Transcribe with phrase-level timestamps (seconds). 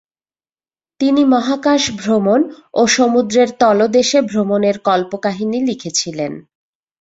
[0.99, 2.39] তিনি মহাকাশ ভ্রমণ
[2.73, 6.33] ও সমুদ্রের তলদেশে ভ্রমণের কল্পকাহিনী লিখেছিলেন।